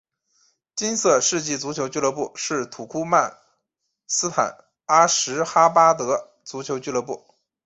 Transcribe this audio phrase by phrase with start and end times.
[0.75, 3.37] 金色世纪足球俱乐部是土库曼
[4.07, 7.35] 斯坦阿什哈巴德足球俱乐部。